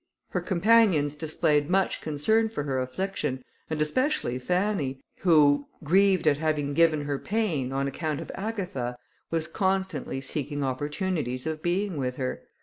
[0.29, 6.73] Her companions displayed much concern for her affliction, and especially Fanny, who, grieved at having
[6.73, 8.97] given her pain, on account of Agatha,
[9.29, 12.41] was constantly seeking opportunities of being with her.